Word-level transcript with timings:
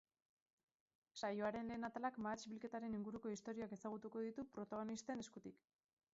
Saioaren 1.27 1.69
lehen 1.71 1.85
atalak 1.89 2.17
mahats 2.27 2.47
bilketaren 2.55 2.97
inguruko 3.01 3.35
istorioak 3.35 3.77
ezagutuko 3.79 4.27
ditu 4.31 4.49
protagonisten 4.59 5.25
eskutik. 5.29 5.65